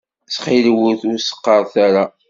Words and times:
Ttxil-wet 0.25 1.01
ur 1.11 1.17
s-qqaṛet 1.19 1.73
ara. 1.85 2.05